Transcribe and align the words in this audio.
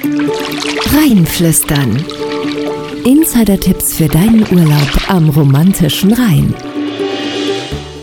Rheinflüstern. 0.00 2.04
Insider-Tipps 3.04 3.94
für 3.94 4.06
deinen 4.06 4.46
Urlaub 4.52 4.88
am 5.08 5.28
romantischen 5.28 6.12
Rhein. 6.12 6.54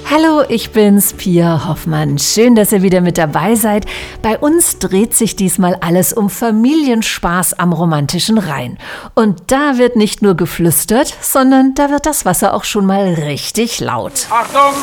Hallo, 0.10 0.44
ich 0.50 0.71
bin's, 0.71 1.13
Pia 1.13 1.70
Hoffmann. 1.70 2.18
Schön, 2.18 2.55
dass 2.55 2.73
ihr 2.73 2.81
wieder 2.81 3.00
mit 3.00 3.18
dabei 3.18 3.55
seid. 3.55 3.86
Bei 4.21 4.38
uns 4.38 4.79
dreht 4.79 5.16
sich 5.16 5.38
diesmal 5.38 5.76
alles 5.76 6.12
um 6.12 6.29
Familienspaß 6.29 7.54
am 7.60 7.71
romantischen 7.71 8.39
Rhein. 8.39 8.77
Und 9.14 9.43
da 9.48 9.77
wird 9.77 9.96
nicht 9.96 10.21
nur 10.21 10.36
geflüstert, 10.36 11.16
sondern 11.21 11.75
da 11.75 11.91
wird 11.91 12.05
das 12.05 12.25
Wasser 12.25 12.54
auch 12.54 12.66
schon 12.66 12.86
mal 12.86 13.14
richtig 13.14 13.80
laut. 13.80 14.27
Achtung! 14.30 14.73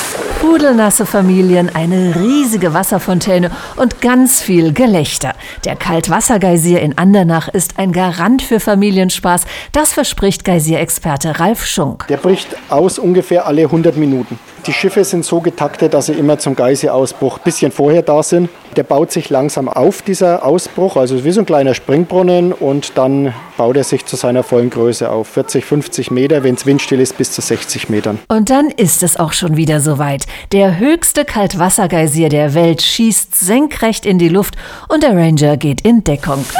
Pudelnasse 0.40 1.06
Familien, 1.06 1.74
eine 1.74 2.14
riesige 2.14 2.74
Wasserfontäne 2.74 3.50
und 3.76 4.00
ganz 4.02 4.42
viel 4.42 4.72
Gelächter. 4.72 5.34
Der 5.64 5.76
Kaltwassergeysir 5.76 6.80
in 6.80 6.98
Andernach 6.98 7.48
ist 7.48 7.78
ein 7.78 7.92
Garant 7.92 8.42
für 8.42 8.60
Familienspaß. 8.60 9.44
Das 9.72 9.92
verspricht 9.92 10.44
Geysirexperte 10.44 11.40
Ralf 11.40 11.64
Schunk. 11.64 12.06
Der 12.08 12.18
bricht 12.18 12.54
aus 12.68 12.98
ungefähr 12.98 13.46
alle 13.46 13.62
100 13.62 13.96
Minuten. 13.96 14.38
Die 14.66 14.72
Schiffe 14.72 15.04
sind 15.04 15.24
so 15.24 15.40
getaktet, 15.40 15.94
dass 15.94 16.06
sie 16.06 16.14
immer 16.14 16.38
zum 16.40 16.56
Geysirausbruch 16.56 17.38
ein 17.38 17.44
bisschen 17.44 17.70
vorher 17.70 18.02
da 18.02 18.24
sind. 18.24 18.50
Der 18.74 18.82
baut 18.82 19.12
sich 19.12 19.30
langsam 19.30 19.68
auf, 19.68 20.02
dieser 20.02 20.44
Ausbruch, 20.44 20.96
also 20.96 21.22
wie 21.24 21.30
so 21.30 21.40
ein 21.40 21.46
kleiner 21.46 21.72
Springbrunnen 21.72 22.52
und 22.52 22.98
dann 22.98 23.32
baut 23.56 23.76
er 23.76 23.84
sich 23.84 24.04
zu 24.06 24.16
seiner 24.16 24.42
vollen 24.42 24.70
Größe 24.70 25.08
auf. 25.08 25.28
40, 25.28 25.64
50 25.64 26.10
Meter, 26.10 26.42
wenn 26.42 26.56
es 26.56 26.66
windstill 26.66 26.98
ist, 26.98 27.16
bis 27.16 27.30
zu 27.30 27.42
60 27.42 27.88
Metern. 27.90 28.18
Und 28.26 28.50
dann 28.50 28.70
ist 28.70 29.04
es 29.04 29.16
auch 29.16 29.32
schon 29.32 29.56
wieder 29.56 29.78
soweit. 29.78 30.24
Der 30.50 30.78
höchste 30.78 31.24
Kaltwassergeysir 31.24 32.28
der 32.28 32.54
Welt 32.54 32.82
schießt 32.82 33.36
senkrecht 33.36 34.04
in 34.04 34.18
die 34.18 34.28
Luft 34.28 34.56
und 34.88 35.04
der 35.04 35.16
Ranger 35.16 35.56
geht 35.56 35.82
in 35.82 36.02
Deckung. 36.02 36.44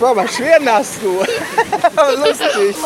War 0.00 0.14
mal 0.14 0.28
schwer 0.28 0.58
nass, 0.60 0.98
du. 1.00 1.22
Lustig. 2.16 2.76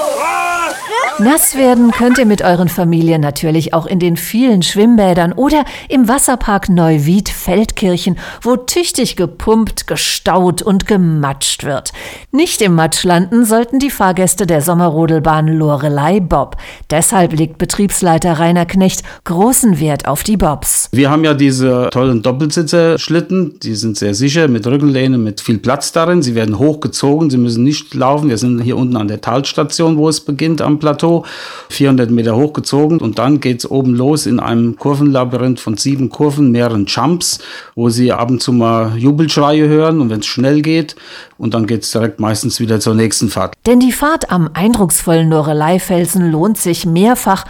Nass 1.19 1.57
werden 1.57 1.91
könnt 1.93 2.19
ihr 2.19 2.27
mit 2.27 2.43
euren 2.43 2.69
Familien 2.69 3.21
natürlich 3.21 3.73
auch 3.73 3.87
in 3.87 3.99
den 3.99 4.17
vielen 4.17 4.63
Schwimmbädern 4.63 5.33
oder 5.33 5.65
im 5.89 6.09
Wasserpark 6.09 6.69
Neuwied-Feldkirchen, 6.69 8.19
wo 8.43 8.57
tüchtig 8.57 9.17
gepumpt, 9.17 9.87
gestaut 9.87 10.61
und 10.63 10.87
gematscht 10.87 11.65
wird. 11.65 11.93
Nicht 12.33 12.61
im 12.63 12.75
Matsch 12.75 13.05
landen 13.05 13.45
sollten 13.45 13.79
die 13.79 13.91
Fahrgäste 13.91 14.47
der 14.47 14.61
Sommerrodelbahn 14.61 15.47
Lorelei 15.47 16.21
Bob. 16.21 16.57
Deshalb 16.91 17.33
legt 17.33 17.59
Betriebsleiter 17.59 18.39
Rainer 18.39 18.67
Knecht 18.67 19.03
großen 19.25 19.79
Wert 19.79 20.09
auf 20.09 20.25
die 20.25 20.37
Bobs. 20.37 20.89
Wir 20.93 21.11
haben 21.11 21.25
ja 21.25 21.35
diese 21.35 21.89
tollen 21.93 22.23
Doppelsitzer-Schlitten, 22.23 23.61
die 23.61 23.75
sind 23.77 23.97
sehr 23.97 24.15
sicher, 24.15 24.49
mit 24.49 24.67
Rückenlehne, 24.67 25.17
mit 25.19 25.41
viel 25.41 25.59
Platz 25.59 25.93
darin. 25.93 26.23
Sie 26.23 26.35
werden 26.35 26.59
hochgezogen, 26.59 27.31
sie 27.31 27.39
müssen 27.39 27.63
nicht 27.63 27.95
laufen. 27.95 28.29
Wir 28.29 28.39
sind 28.39 28.61
hier 28.63 28.74
unten 28.75 28.97
an 28.97 29.09
der 29.09 29.21
Talstation, 29.21 29.97
wo 29.97 30.09
es 30.09 30.21
beginnt 30.21 30.61
am 30.63 30.79
Plateau, 30.79 31.25
400 31.71 32.11
Meter 32.11 32.37
hochgezogen 32.37 32.99
und 32.99 33.19
dann 33.19 33.41
geht 33.41 33.61
es 33.61 33.71
oben 33.71 33.95
los 33.95 34.27
in 34.27 34.41
einem 34.41 34.77
Kurvenlabyrinth 34.77 35.61
von 35.61 35.77
sieben 35.77 36.11
Kurven, 36.11 36.51
mehreren 36.51 36.87
Jumps, 36.87 37.39
wo 37.75 37.89
Sie 37.89 38.13
ab 38.13 38.31
und 38.31 38.43
zu 38.43 38.53
mal 38.53 38.97
Jubelschreie 38.97 39.69
hören 39.69 40.01
und 40.01 40.11
wenn 40.11 40.21
es 40.21 40.27
schnell 40.27 40.63
geht 40.63 40.97
und 41.39 41.55
dann 41.55 41.67
geht 41.67 41.83
es 41.83 41.91
direkt 41.91 42.21
meistens 42.21 42.61
wieder 42.61 42.81
zur 42.81 42.95
nächsten 42.95 43.29
Fahrt. 43.29 43.55
Denn 43.67 43.81
die 43.81 43.93
Fahrt 43.93 44.31
am 44.31 44.51
eindrucksvollen 44.53 45.31
Lorelei-Felsen 45.31 46.31
lohnt 46.31 46.59
sich 46.59 46.87
mehrfach, 46.87 47.45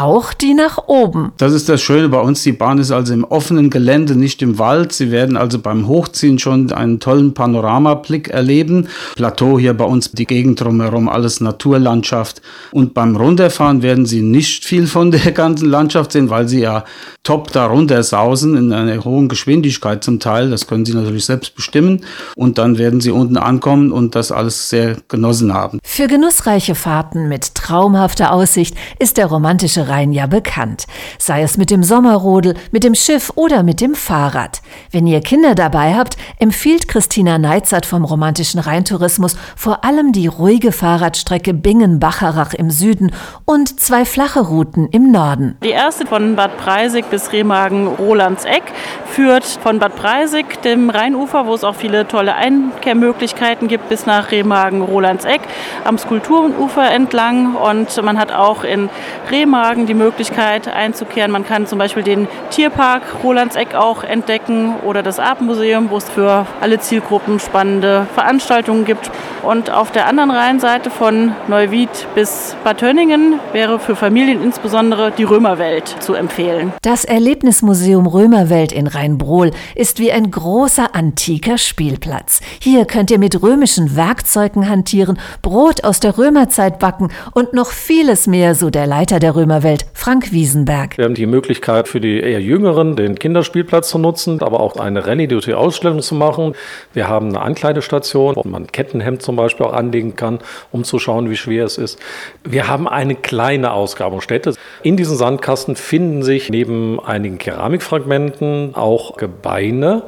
auch 0.00 0.32
die 0.32 0.54
nach 0.54 0.78
oben. 0.86 1.32
Das 1.38 1.52
ist 1.52 1.68
das 1.68 1.80
Schöne 1.80 2.08
bei 2.08 2.20
uns. 2.20 2.42
Die 2.42 2.52
Bahn 2.52 2.78
ist 2.78 2.90
also 2.90 3.12
im 3.12 3.24
offenen 3.24 3.70
Gelände, 3.70 4.16
nicht 4.16 4.42
im 4.42 4.58
Wald. 4.58 4.92
Sie 4.92 5.10
werden 5.10 5.36
also 5.36 5.58
beim 5.58 5.86
Hochziehen 5.86 6.38
schon 6.38 6.72
einen 6.72 7.00
tollen 7.00 7.34
Panoramablick 7.34 8.28
erleben. 8.28 8.88
Plateau 9.14 9.58
hier 9.58 9.74
bei 9.74 9.84
uns, 9.84 10.10
die 10.12 10.26
Gegend 10.26 10.60
drumherum, 10.60 11.08
alles 11.08 11.40
Naturlandschaft. 11.40 12.42
Und 12.72 12.94
beim 12.94 13.16
Runterfahren 13.16 13.82
werden 13.82 14.06
Sie 14.06 14.22
nicht 14.22 14.64
viel 14.64 14.86
von 14.86 15.10
der 15.10 15.32
ganzen 15.32 15.68
Landschaft 15.70 16.12
sehen, 16.12 16.30
weil 16.30 16.48
Sie 16.48 16.60
ja 16.60 16.84
top 17.22 17.52
da 17.52 17.66
runter 17.66 18.02
sausen 18.02 18.56
in 18.56 18.72
einer 18.72 19.04
hohen 19.04 19.28
Geschwindigkeit 19.28 20.04
zum 20.04 20.20
Teil. 20.20 20.50
Das 20.50 20.66
können 20.66 20.84
Sie 20.84 20.94
natürlich 20.94 21.24
selbst 21.24 21.54
bestimmen. 21.54 22.04
Und 22.36 22.58
dann 22.58 22.78
werden 22.78 23.00
Sie 23.00 23.10
unten 23.10 23.36
ankommen 23.36 23.92
und 23.92 24.14
das 24.14 24.32
alles 24.32 24.68
sehr 24.68 24.96
genossen 25.08 25.54
haben. 25.54 25.78
Für 25.84 26.06
genussreiche 26.06 26.74
Fahrten 26.74 27.28
mit 27.28 27.54
traumhafter 27.54 28.32
Aussicht 28.32 28.76
ist 28.98 29.16
der 29.16 29.26
romantische 29.26 29.83
Rhein 29.84 30.12
ja 30.12 30.26
bekannt. 30.26 30.86
Sei 31.18 31.42
es 31.42 31.56
mit 31.56 31.70
dem 31.70 31.82
Sommerrodel, 31.82 32.54
mit 32.72 32.84
dem 32.84 32.94
Schiff 32.94 33.32
oder 33.36 33.62
mit 33.62 33.80
dem 33.80 33.94
Fahrrad. 33.94 34.62
Wenn 34.90 35.06
ihr 35.06 35.20
Kinder 35.20 35.54
dabei 35.54 35.94
habt, 35.94 36.16
empfiehlt 36.38 36.88
Christina 36.88 37.38
Neizert 37.38 37.86
vom 37.86 38.04
romantischen 38.04 38.60
Rheintourismus 38.60 39.36
vor 39.56 39.84
allem 39.84 40.12
die 40.12 40.26
ruhige 40.26 40.72
Fahrradstrecke 40.72 41.54
Bingen-Bacharach 41.54 42.54
im 42.54 42.70
Süden 42.70 43.12
und 43.44 43.80
zwei 43.80 44.04
flache 44.04 44.40
Routen 44.40 44.88
im 44.88 45.10
Norden. 45.10 45.56
Die 45.62 45.70
erste 45.70 46.06
von 46.06 46.36
Bad 46.36 46.56
Preisig 46.56 47.10
bis 47.10 47.32
Remagen-Rolandseck 47.32 48.62
führt 49.06 49.44
von 49.44 49.78
Bad 49.78 49.96
Preisig, 49.96 50.62
dem 50.62 50.90
Rheinufer, 50.90 51.46
wo 51.46 51.54
es 51.54 51.64
auch 51.64 51.74
viele 51.74 52.06
tolle 52.06 52.34
Einkehrmöglichkeiten 52.34 53.68
gibt, 53.68 53.88
bis 53.88 54.06
nach 54.06 54.30
Remagen-Rolandseck 54.30 55.40
am 55.84 55.98
Skulpturenufer 55.98 56.90
entlang. 56.90 57.56
Und 57.56 58.02
man 58.02 58.18
hat 58.18 58.32
auch 58.32 58.64
in 58.64 58.88
Remagen 59.30 59.73
die 59.74 59.94
Möglichkeit 59.94 60.68
einzukehren. 60.68 61.30
Man 61.30 61.44
kann 61.44 61.66
zum 61.66 61.78
Beispiel 61.78 62.02
den 62.02 62.28
Tierpark 62.50 63.02
Rolandseck 63.22 63.74
auch 63.74 64.04
entdecken 64.04 64.76
oder 64.84 65.02
das 65.02 65.18
Artmuseum, 65.18 65.90
wo 65.90 65.96
es 65.96 66.08
für 66.08 66.46
alle 66.60 66.78
Zielgruppen 66.78 67.40
spannende 67.40 68.06
Veranstaltungen 68.14 68.84
gibt. 68.84 69.10
Und 69.42 69.70
auf 69.70 69.90
der 69.92 70.06
anderen 70.06 70.30
Rheinseite 70.30 70.88
von 70.88 71.32
Neuwied 71.48 71.90
bis 72.14 72.56
Bad 72.64 72.78
Tönningen 72.78 73.40
wäre 73.52 73.78
für 73.78 73.96
Familien 73.96 74.42
insbesondere 74.42 75.10
die 75.10 75.24
Römerwelt 75.24 75.88
zu 76.00 76.14
empfehlen. 76.14 76.72
Das 76.80 77.04
Erlebnismuseum 77.04 78.06
Römerwelt 78.06 78.72
in 78.72 78.86
Rheinbrohl 78.86 79.50
ist 79.74 79.98
wie 79.98 80.12
ein 80.12 80.30
großer 80.30 80.94
antiker 80.94 81.58
Spielplatz. 81.58 82.40
Hier 82.60 82.86
könnt 82.86 83.10
ihr 83.10 83.18
mit 83.18 83.42
römischen 83.42 83.96
Werkzeugen 83.96 84.68
hantieren, 84.68 85.18
Brot 85.42 85.84
aus 85.84 86.00
der 86.00 86.16
Römerzeit 86.16 86.78
backen 86.78 87.08
und 87.32 87.52
noch 87.52 87.70
vieles 87.70 88.26
mehr, 88.26 88.54
so 88.54 88.70
der 88.70 88.86
Leiter 88.86 89.18
der 89.18 89.34
Römerwelt, 89.54 89.86
Frank 89.94 90.32
Wiesenberg. 90.32 90.98
Wir 90.98 91.04
haben 91.04 91.14
die 91.14 91.26
Möglichkeit 91.26 91.86
für 91.86 92.00
die 92.00 92.18
eher 92.18 92.40
Jüngeren, 92.40 92.96
den 92.96 93.16
Kinderspielplatz 93.16 93.88
zu 93.88 93.98
nutzen, 93.98 94.42
aber 94.42 94.58
auch 94.58 94.76
eine 94.76 95.06
Renny-Duty-Ausstellung 95.06 96.02
zu 96.02 96.16
machen. 96.16 96.54
Wir 96.92 97.06
haben 97.06 97.28
eine 97.28 97.40
Ankleidestation, 97.40 98.34
wo 98.34 98.42
man 98.48 98.66
Kettenhemd 98.66 99.22
zum 99.22 99.36
Beispiel 99.36 99.64
auch 99.64 99.72
anlegen 99.72 100.16
kann, 100.16 100.40
um 100.72 100.82
zu 100.82 100.98
schauen, 100.98 101.30
wie 101.30 101.36
schwer 101.36 101.64
es 101.66 101.78
ist. 101.78 102.00
Wir 102.42 102.66
haben 102.66 102.88
eine 102.88 103.14
kleine 103.14 103.72
Ausgrabungsstätte. 103.72 104.54
In 104.82 104.96
diesem 104.96 105.16
Sandkasten 105.16 105.76
finden 105.76 106.24
sich 106.24 106.50
neben 106.50 106.98
einigen 106.98 107.38
Keramikfragmenten 107.38 108.74
auch 108.74 109.16
Gebeine. 109.16 110.02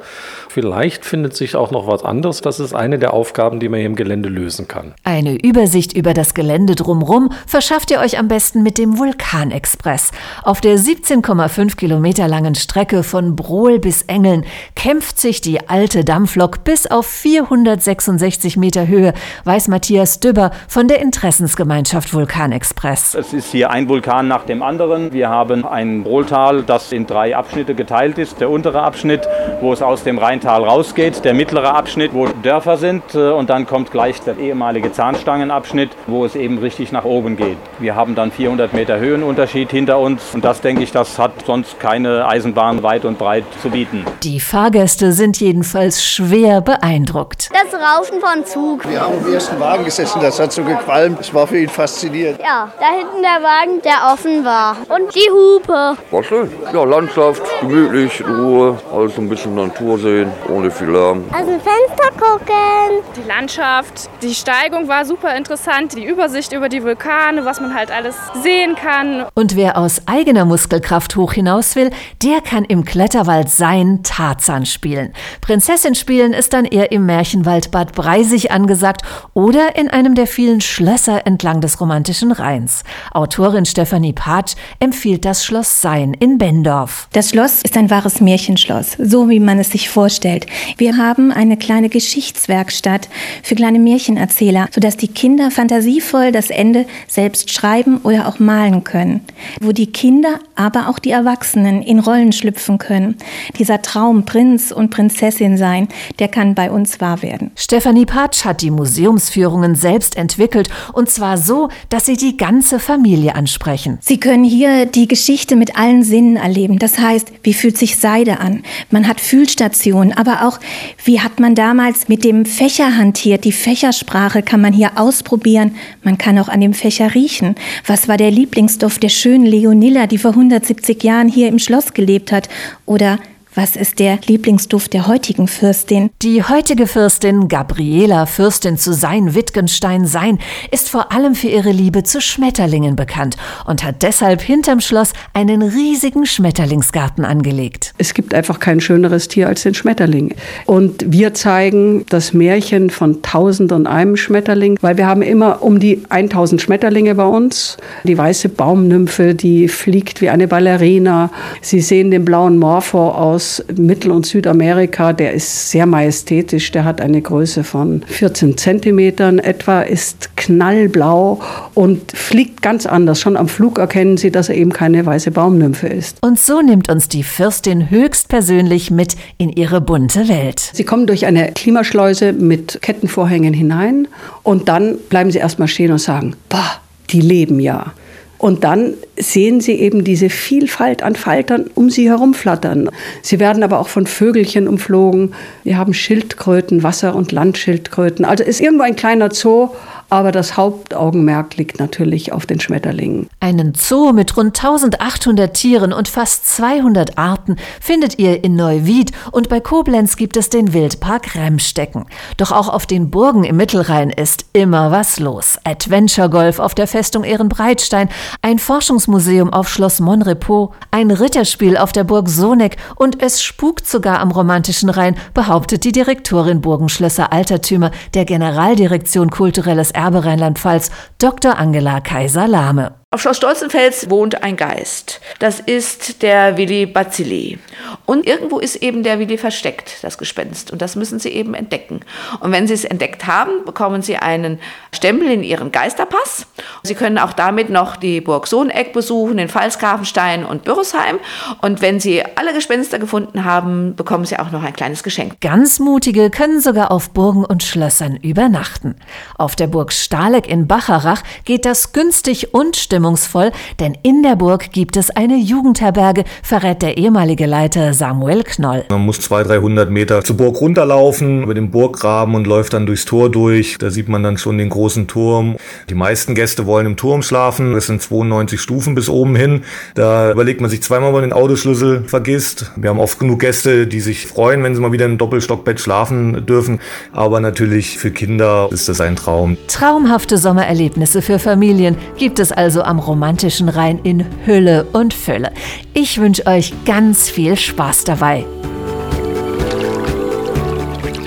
Vielleicht 0.48 1.04
findet 1.04 1.36
sich 1.36 1.54
auch 1.54 1.70
noch 1.70 1.86
was 1.86 2.02
anderes. 2.02 2.40
Das 2.40 2.58
ist 2.60 2.74
eine 2.74 2.98
der 2.98 3.12
Aufgaben, 3.12 3.60
die 3.60 3.68
man 3.68 3.78
hier 3.78 3.86
im 3.86 3.94
Gelände 3.94 4.28
lösen 4.28 4.66
kann. 4.66 4.94
Eine 5.04 5.40
Übersicht 5.40 5.92
über 5.92 6.14
das 6.14 6.34
Gelände 6.34 6.74
drumrum 6.74 7.30
verschafft 7.46 7.90
ihr 7.90 8.00
euch 8.00 8.18
am 8.18 8.26
besten 8.26 8.62
mit 8.62 8.78
dem 8.78 8.98
Vulkanexpress. 9.36 10.12
Auf 10.42 10.60
der 10.60 10.78
17,5 10.78 11.76
Kilometer 11.76 12.28
langen 12.28 12.54
Strecke 12.54 13.02
von 13.02 13.36
Brohl 13.36 13.78
bis 13.78 14.02
Engeln 14.02 14.44
kämpft 14.74 15.18
sich 15.18 15.40
die 15.40 15.68
alte 15.68 16.04
Dampflok 16.04 16.64
bis 16.64 16.86
auf 16.86 17.06
466 17.06 18.56
Meter 18.56 18.86
Höhe, 18.86 19.12
weiß 19.44 19.68
Matthias 19.68 20.20
Dübber 20.20 20.50
von 20.68 20.88
der 20.88 21.00
Interessensgemeinschaft 21.00 22.14
Vulkanexpress. 22.14 23.14
Es 23.14 23.32
ist 23.32 23.50
hier 23.50 23.70
ein 23.70 23.88
Vulkan 23.88 24.28
nach 24.28 24.44
dem 24.44 24.62
anderen. 24.62 25.12
Wir 25.12 25.28
haben 25.28 25.66
ein 25.66 26.02
Brohltal, 26.02 26.62
das 26.62 26.92
in 26.92 27.06
drei 27.06 27.36
Abschnitte 27.36 27.74
geteilt 27.74 28.18
ist. 28.18 28.40
Der 28.40 28.50
untere 28.50 28.82
Abschnitt, 28.82 29.28
wo 29.60 29.72
es 29.72 29.82
aus 29.82 30.02
dem 30.02 30.18
Rheintal 30.18 30.64
rausgeht, 30.64 31.24
der 31.24 31.34
mittlere 31.34 31.74
Abschnitt, 31.74 32.14
wo 32.14 32.26
Dörfer 32.46 32.76
sind 32.76 33.02
äh, 33.16 33.30
und 33.30 33.50
dann 33.50 33.66
kommt 33.66 33.90
gleich 33.90 34.20
der 34.20 34.38
ehemalige 34.38 34.92
Zahnstangenabschnitt, 34.92 35.90
wo 36.06 36.24
es 36.24 36.36
eben 36.36 36.58
richtig 36.58 36.92
nach 36.92 37.04
oben 37.04 37.36
geht. 37.36 37.56
Wir 37.80 37.96
haben 37.96 38.14
dann 38.14 38.30
400 38.30 38.72
Meter 38.72 39.00
Höhenunterschied 39.00 39.72
hinter 39.72 39.98
uns 39.98 40.22
und 40.32 40.44
das 40.44 40.60
denke 40.60 40.84
ich, 40.84 40.92
das 40.92 41.18
hat 41.18 41.32
sonst 41.44 41.80
keine 41.80 42.28
Eisenbahn 42.28 42.84
weit 42.84 43.04
und 43.04 43.18
breit 43.18 43.42
zu 43.62 43.70
bieten. 43.70 44.04
Die 44.22 44.38
Fahrgäste 44.38 45.10
sind 45.10 45.40
jedenfalls 45.40 46.04
schwer 46.04 46.60
beeindruckt. 46.60 47.50
Das 47.52 47.74
Rauschen 47.74 48.20
von 48.20 48.44
Zug. 48.44 48.88
Wir 48.88 49.00
haben 49.00 49.14
im 49.26 49.34
ersten 49.34 49.58
Wagen 49.58 49.84
gesessen, 49.84 50.20
das 50.22 50.38
hat 50.38 50.52
so 50.52 50.62
gequalmt. 50.62 51.18
Das 51.18 51.34
war 51.34 51.48
für 51.48 51.58
ihn 51.58 51.68
faszinierend. 51.68 52.38
Ja, 52.40 52.72
da 52.78 52.86
hinten 52.96 53.22
der 53.22 53.42
Wagen, 53.42 53.82
der 53.82 54.12
offen 54.12 54.44
war. 54.44 54.76
Und 54.88 55.12
die 55.16 55.28
Hupe. 55.32 55.96
War 56.12 56.22
schön. 56.22 56.48
Ja, 56.72 56.84
Landschaft, 56.84 57.42
gemütlich, 57.60 58.20
in 58.20 58.32
Ruhe, 58.32 58.78
alles 58.94 59.18
ein 59.18 59.28
bisschen 59.28 59.56
Natur 59.56 59.98
sehen, 59.98 60.30
ohne 60.48 60.70
viel 60.70 60.90
Lärm. 60.90 61.24
Aus 61.32 61.46
dem 61.46 61.60
Fenster 61.60 62.10
gucken 62.16 62.35
gucken. 62.38 62.75
Die 63.14 63.26
Landschaft, 63.26 64.10
die 64.22 64.34
Steigung 64.34 64.88
war 64.88 65.04
super 65.04 65.34
interessant, 65.36 65.94
die 65.94 66.04
Übersicht 66.04 66.52
über 66.52 66.68
die 66.68 66.82
Vulkane, 66.82 67.44
was 67.44 67.60
man 67.60 67.74
halt 67.74 67.90
alles 67.90 68.14
sehen 68.42 68.74
kann. 68.74 69.26
Und 69.34 69.56
wer 69.56 69.78
aus 69.78 70.02
eigener 70.06 70.44
Muskelkraft 70.44 71.16
hoch 71.16 71.32
hinaus 71.32 71.76
will, 71.76 71.90
der 72.22 72.40
kann 72.40 72.64
im 72.64 72.84
Kletterwald 72.84 73.48
sein 73.48 74.00
Tarzan 74.02 74.66
spielen. 74.66 75.12
Prinzessin 75.40 75.94
spielen 75.94 76.32
ist 76.32 76.52
dann 76.52 76.64
eher 76.64 76.92
im 76.92 77.06
Märchenwald 77.06 77.70
Bad 77.70 77.92
Breisig 77.92 78.50
angesagt 78.50 79.02
oder 79.32 79.76
in 79.76 79.88
einem 79.88 80.14
der 80.14 80.26
vielen 80.26 80.60
Schlösser 80.60 81.26
entlang 81.26 81.60
des 81.60 81.80
romantischen 81.80 82.32
Rheins. 82.32 82.82
Autorin 83.12 83.64
Stefanie 83.64 84.12
Patsch 84.12 84.56
empfiehlt 84.78 85.24
das 85.24 85.44
Schloss 85.44 85.80
Sein 85.80 86.12
in 86.14 86.38
Bendorf. 86.38 87.08
Das 87.12 87.30
Schloss 87.30 87.62
ist 87.62 87.76
ein 87.76 87.90
wahres 87.90 88.20
Märchenschloss, 88.20 88.96
so 88.98 89.28
wie 89.28 89.40
man 89.40 89.58
es 89.58 89.70
sich 89.70 89.88
vorstellt. 89.88 90.46
Wir 90.76 90.96
haben 90.96 91.32
eine 91.32 91.56
kleine 91.56 91.88
Geschichtswerkstatt 91.88 92.95
für 93.42 93.54
kleine 93.54 93.78
Märchenerzähler, 93.78 94.68
sodass 94.72 94.96
die 94.96 95.08
Kinder 95.08 95.50
fantasievoll 95.50 96.32
das 96.32 96.50
Ende 96.50 96.86
selbst 97.08 97.52
schreiben 97.52 97.98
oder 98.02 98.28
auch 98.28 98.38
malen 98.38 98.84
können. 98.84 99.20
Wo 99.60 99.72
die 99.72 99.92
Kinder, 99.92 100.40
aber 100.54 100.88
auch 100.88 100.98
die 100.98 101.10
Erwachsenen 101.10 101.82
in 101.82 101.98
Rollen 101.98 102.32
schlüpfen 102.32 102.78
können. 102.78 103.16
Dieser 103.58 103.82
Traum 103.82 104.24
Prinz 104.24 104.72
und 104.72 104.90
Prinzessin 104.90 105.56
sein, 105.56 105.88
der 106.18 106.28
kann 106.28 106.54
bei 106.54 106.70
uns 106.70 107.00
wahr 107.00 107.22
werden. 107.22 107.50
Stefanie 107.56 108.06
Patsch 108.06 108.44
hat 108.44 108.62
die 108.62 108.70
Museumsführungen 108.70 109.74
selbst 109.74 110.16
entwickelt 110.16 110.68
und 110.92 111.10
zwar 111.10 111.38
so, 111.38 111.68
dass 111.88 112.06
sie 112.06 112.16
die 112.16 112.36
ganze 112.36 112.78
Familie 112.78 113.34
ansprechen. 113.34 113.98
Sie 114.00 114.18
können 114.18 114.44
hier 114.44 114.86
die 114.86 115.08
Geschichte 115.08 115.56
mit 115.56 115.76
allen 115.76 116.02
Sinnen 116.02 116.36
erleben. 116.36 116.78
Das 116.78 116.98
heißt, 116.98 117.32
wie 117.42 117.54
fühlt 117.54 117.76
sich 117.76 117.96
Seide 117.96 118.40
an? 118.40 118.62
Man 118.90 119.08
hat 119.08 119.20
Fühlstationen, 119.20 120.12
aber 120.12 120.46
auch, 120.46 120.58
wie 121.04 121.20
hat 121.20 121.40
man 121.40 121.54
damals 121.54 122.08
mit 122.08 122.24
dem 122.24 122.44
Fächer 122.44 122.85
hantiert? 122.94 123.44
Die 123.44 123.52
Fächersprache 123.52 124.42
kann 124.42 124.60
man 124.60 124.72
hier 124.72 124.92
ausprobieren. 124.96 125.76
Man 126.02 126.18
kann 126.18 126.38
auch 126.38 126.48
an 126.48 126.60
dem 126.60 126.74
Fächer 126.74 127.14
riechen. 127.14 127.54
Was 127.86 128.08
war 128.08 128.16
der 128.16 128.30
Lieblingsduft 128.30 129.02
der 129.02 129.08
schönen 129.08 129.46
Leonilla, 129.46 130.06
die 130.06 130.18
vor 130.18 130.32
170 130.32 131.02
Jahren 131.02 131.28
hier 131.28 131.48
im 131.48 131.58
Schloss 131.58 131.94
gelebt 131.94 132.32
hat? 132.32 132.48
Oder 132.84 133.18
was 133.56 133.74
ist 133.74 134.00
der 134.00 134.18
Lieblingsduft 134.26 134.92
der 134.92 135.06
heutigen 135.06 135.48
Fürstin? 135.48 136.10
Die 136.20 136.42
heutige 136.42 136.86
Fürstin 136.86 137.48
Gabriela, 137.48 138.26
Fürstin 138.26 138.76
zu 138.76 138.92
Sein, 138.92 139.34
Wittgenstein 139.34 140.04
Sein, 140.04 140.38
ist 140.70 140.90
vor 140.90 141.10
allem 141.10 141.34
für 141.34 141.48
ihre 141.48 141.72
Liebe 141.72 142.02
zu 142.02 142.20
Schmetterlingen 142.20 142.96
bekannt 142.96 143.38
und 143.64 143.82
hat 143.82 144.02
deshalb 144.02 144.42
hinterm 144.42 144.80
Schloss 144.80 145.14
einen 145.32 145.62
riesigen 145.62 146.26
Schmetterlingsgarten 146.26 147.24
angelegt. 147.24 147.85
Es 147.98 148.14
gibt 148.14 148.34
einfach 148.34 148.58
kein 148.60 148.80
schöneres 148.80 149.28
Tier 149.28 149.48
als 149.48 149.62
den 149.62 149.74
Schmetterling. 149.74 150.34
Und 150.66 151.12
wir 151.12 151.34
zeigen 151.34 152.04
das 152.08 152.32
Märchen 152.32 152.90
von 152.90 153.22
Tausend 153.22 153.72
und 153.72 153.86
einem 153.86 154.16
Schmetterling, 154.16 154.78
weil 154.80 154.96
wir 154.96 155.06
haben 155.06 155.22
immer 155.22 155.62
um 155.62 155.80
die 155.80 156.02
1000 156.08 156.60
Schmetterlinge 156.60 157.14
bei 157.14 157.26
uns. 157.26 157.76
Die 158.04 158.16
weiße 158.16 158.48
Baumnymphe, 158.48 159.34
die 159.34 159.68
fliegt 159.68 160.20
wie 160.20 160.30
eine 160.30 160.48
Ballerina. 160.48 161.30
Sie 161.60 161.80
sehen 161.80 162.10
den 162.10 162.24
blauen 162.24 162.58
Morphor 162.58 163.18
aus 163.18 163.36
aus 163.36 163.62
Mittel- 163.76 164.12
und 164.12 164.24
Südamerika, 164.24 165.12
der 165.12 165.34
ist 165.34 165.70
sehr 165.70 165.84
majestätisch, 165.84 166.70
der 166.72 166.84
hat 166.84 167.00
eine 167.00 167.20
Größe 167.20 167.64
von 167.64 168.02
14 168.06 168.56
Zentimetern 168.56 169.38
etwa, 169.38 169.82
ist 169.82 170.36
knallblau 170.36 171.40
und 171.74 172.12
fliegt 172.12 172.62
ganz 172.62 172.86
anders. 172.86 173.20
Schon 173.20 173.36
am 173.36 173.48
Flug 173.48 173.78
erkennen 173.78 174.16
Sie, 174.16 174.30
dass 174.30 174.48
er 174.48 174.54
eben 174.54 174.72
keine 174.72 175.04
weiße 175.04 175.30
Baumnymphe 175.30 175.86
ist. 175.86 176.18
Und 176.22 176.38
so 176.38 176.62
nimmt 176.62 176.88
uns 176.88 177.08
die 177.08 177.22
Fürstin 177.22 177.85
höchstpersönlich 177.90 178.90
mit 178.90 179.16
in 179.38 179.50
ihre 179.50 179.80
bunte 179.80 180.28
Welt. 180.28 180.60
Sie 180.72 180.84
kommen 180.84 181.06
durch 181.06 181.26
eine 181.26 181.52
Klimaschleuse 181.52 182.32
mit 182.32 182.78
Kettenvorhängen 182.82 183.54
hinein 183.54 184.08
und 184.42 184.68
dann 184.68 184.98
bleiben 185.08 185.30
Sie 185.30 185.38
erstmal 185.38 185.68
stehen 185.68 185.92
und 185.92 185.98
sagen, 185.98 186.36
boah, 186.48 186.80
die 187.10 187.20
leben 187.20 187.60
ja. 187.60 187.92
Und 188.38 188.64
dann 188.64 188.94
sehen 189.16 189.60
Sie 189.60 189.72
eben 189.72 190.04
diese 190.04 190.28
Vielfalt 190.28 191.02
an 191.02 191.16
Faltern 191.16 191.70
um 191.74 191.88
Sie 191.88 192.08
herumflattern. 192.08 192.90
Sie 193.22 193.40
werden 193.40 193.62
aber 193.62 193.80
auch 193.80 193.88
von 193.88 194.06
Vögelchen 194.06 194.68
umflogen. 194.68 195.34
Wir 195.64 195.78
haben 195.78 195.94
Schildkröten, 195.94 196.82
Wasser- 196.82 197.14
und 197.14 197.32
Landschildkröten. 197.32 198.24
Also 198.24 198.44
ist 198.44 198.60
irgendwo 198.60 198.84
ein 198.84 198.96
kleiner 198.96 199.30
Zoo, 199.32 199.70
aber 200.08 200.32
das 200.32 200.56
Hauptaugenmerk 200.56 201.56
liegt 201.56 201.78
natürlich 201.78 202.32
auf 202.32 202.46
den 202.46 202.60
Schmetterlingen. 202.60 203.28
Einen 203.40 203.74
Zoo 203.74 204.12
mit 204.12 204.36
rund 204.36 204.56
1800 204.56 205.52
Tieren 205.52 205.92
und 205.92 206.08
fast 206.08 206.48
200 206.48 207.18
Arten 207.18 207.56
findet 207.80 208.18
ihr 208.18 208.44
in 208.44 208.56
Neuwied 208.56 209.12
und 209.32 209.48
bei 209.48 209.60
Koblenz 209.60 210.16
gibt 210.16 210.36
es 210.36 210.48
den 210.48 210.72
Wildpark 210.72 211.34
Remstecken. 211.34 212.06
Doch 212.36 212.52
auch 212.52 212.68
auf 212.68 212.86
den 212.86 213.10
Burgen 213.10 213.44
im 213.44 213.56
Mittelrhein 213.56 214.10
ist 214.10 214.46
immer 214.52 214.90
was 214.90 215.18
los. 215.18 215.58
Adventure 215.64 216.30
Golf 216.30 216.58
auf 216.58 216.74
der 216.74 216.86
Festung 216.86 217.24
Ehrenbreitstein, 217.24 218.08
ein 218.42 218.58
Forschungsmuseum 218.58 219.52
auf 219.52 219.68
Schloss 219.68 220.00
Monrepos, 220.00 220.70
ein 220.90 221.10
Ritterspiel 221.10 221.76
auf 221.76 221.92
der 221.92 222.04
Burg 222.04 222.28
Soneck 222.28 222.76
und 222.94 223.22
es 223.22 223.42
spukt 223.42 223.86
sogar 223.86 224.20
am 224.20 224.30
romantischen 224.30 224.88
Rhein, 224.88 225.16
behauptet 225.34 225.84
die 225.84 225.92
Direktorin 225.92 226.60
Burgenschlösser 226.60 227.32
Altertümer 227.32 227.90
der 228.14 228.24
Generaldirektion 228.24 229.30
Kulturelles 229.30 229.95
Erbe 229.96 230.24
Rheinland-Pfalz, 230.24 230.90
Dr. 231.18 231.58
Angela 231.58 232.00
Kaiser-Lahme. 232.00 232.94
Auf 233.12 233.22
Schloss 233.22 233.36
Stolzenfels 233.36 234.10
wohnt 234.10 234.42
ein 234.42 234.56
Geist. 234.56 235.20
Das 235.38 235.60
ist 235.60 236.22
der 236.22 236.56
Willi 236.56 236.86
Bazili. 236.86 237.60
Und 238.04 238.26
irgendwo 238.26 238.58
ist 238.58 238.74
eben 238.82 239.04
der 239.04 239.20
Willi 239.20 239.38
versteckt, 239.38 239.98
das 240.02 240.18
Gespenst. 240.18 240.72
Und 240.72 240.82
das 240.82 240.96
müssen 240.96 241.20
Sie 241.20 241.28
eben 241.28 241.54
entdecken. 241.54 242.00
Und 242.40 242.50
wenn 242.50 242.66
Sie 242.66 242.74
es 242.74 242.84
entdeckt 242.84 243.28
haben, 243.28 243.64
bekommen 243.64 244.02
Sie 244.02 244.16
einen 244.16 244.58
Stempel 244.90 245.30
in 245.30 245.44
Ihren 245.44 245.70
Geisterpass. 245.70 246.48
Sie 246.82 246.96
können 246.96 247.18
auch 247.18 247.32
damit 247.32 247.70
noch 247.70 247.94
die 247.94 248.20
Burg 248.20 248.48
Sohneck 248.48 248.92
besuchen, 248.92 249.36
den 249.36 249.48
Pfalzgrafenstein 249.48 250.44
und 250.44 250.64
Bürresheim. 250.64 251.20
Und 251.60 251.82
wenn 251.82 252.00
Sie 252.00 252.24
alle 252.34 252.52
Gespenster 252.54 252.98
gefunden 252.98 253.44
haben, 253.44 253.94
bekommen 253.94 254.24
Sie 254.24 254.36
auch 254.36 254.50
noch 254.50 254.64
ein 254.64 254.72
kleines 254.72 255.04
Geschenk. 255.04 255.40
Ganz 255.40 255.78
mutige 255.78 256.30
können 256.30 256.60
sogar 256.60 256.90
auf 256.90 257.10
Burgen 257.10 257.44
und 257.44 257.62
Schlössern 257.62 258.16
übernachten. 258.16 258.96
Auf 259.38 259.54
der 259.54 259.68
Burg 259.68 259.92
Stahleck 259.92 260.48
in 260.48 260.66
Bacharach 260.66 261.22
geht 261.44 261.64
das 261.64 261.92
günstig 261.92 262.52
und 262.52 262.74
stimmungsvoll 262.74 262.95
stimmungsvoll, 262.96 263.52
denn 263.78 263.94
in 264.02 264.22
der 264.22 264.36
Burg 264.36 264.72
gibt 264.72 264.96
es 264.96 265.10
eine 265.10 265.36
Jugendherberge, 265.36 266.24
verrät 266.42 266.80
der 266.80 266.96
ehemalige 266.96 267.44
Leiter 267.44 267.92
Samuel 267.92 268.42
Knoll. 268.42 268.86
Man 268.88 269.04
muss 269.04 269.20
200, 269.20 269.50
300 269.50 269.90
Meter 269.90 270.24
zur 270.24 270.38
Burg 270.38 270.58
runterlaufen, 270.62 271.42
über 271.42 271.52
den 271.52 271.70
Burggraben 271.70 272.34
und 272.34 272.46
läuft 272.46 272.72
dann 272.72 272.86
durchs 272.86 273.04
Tor 273.04 273.30
durch. 273.30 273.76
Da 273.78 273.90
sieht 273.90 274.08
man 274.08 274.22
dann 274.22 274.38
schon 274.38 274.56
den 274.56 274.70
großen 274.70 275.08
Turm. 275.08 275.56
Die 275.90 275.94
meisten 275.94 276.34
Gäste 276.34 276.64
wollen 276.64 276.86
im 276.86 276.96
Turm 276.96 277.22
schlafen. 277.22 277.74
Es 277.74 277.86
sind 277.86 278.00
92 278.00 278.58
Stufen 278.58 278.94
bis 278.94 279.10
oben 279.10 279.36
hin. 279.36 279.62
Da 279.94 280.32
überlegt 280.32 280.62
man 280.62 280.70
sich 280.70 280.82
zweimal, 280.82 281.10
ob 281.10 281.16
man 281.16 281.22
den 281.22 281.34
Autoschlüssel 281.34 282.04
vergisst. 282.06 282.72
Wir 282.76 282.88
haben 282.88 282.98
oft 282.98 283.18
genug 283.18 283.40
Gäste, 283.40 283.86
die 283.86 284.00
sich 284.00 284.26
freuen, 284.26 284.62
wenn 284.62 284.74
sie 284.74 284.80
mal 284.80 284.92
wieder 284.92 285.04
im 285.04 285.18
Doppelstockbett 285.18 285.80
schlafen 285.80 286.46
dürfen. 286.46 286.80
Aber 287.12 287.40
natürlich 287.40 287.98
für 287.98 288.10
Kinder 288.10 288.68
ist 288.70 288.88
das 288.88 289.02
ein 289.02 289.16
Traum. 289.16 289.58
Traumhafte 289.68 290.38
Sommererlebnisse 290.38 291.20
für 291.20 291.38
Familien 291.38 291.98
gibt 292.16 292.38
es 292.38 292.52
also 292.52 292.85
am 292.86 292.98
romantischen 292.98 293.68
Rhein 293.68 294.00
in 294.02 294.24
Hülle 294.44 294.86
und 294.92 295.12
Fülle. 295.12 295.52
Ich 295.94 296.18
wünsche 296.18 296.46
euch 296.46 296.72
ganz 296.84 297.28
viel 297.28 297.56
Spaß 297.56 298.04
dabei. 298.04 298.46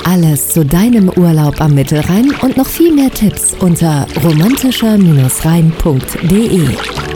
Alles 0.04 0.50
zu 0.50 0.66
deinem 0.66 1.10
Urlaub 1.10 1.62
am 1.62 1.76
Mittelrhein 1.76 2.34
und 2.42 2.58
noch 2.58 2.68
viel 2.68 2.94
mehr 2.94 3.12
Tipps 3.12 3.56
unter 3.60 4.08
romantischer-rhein.de. 4.24 7.09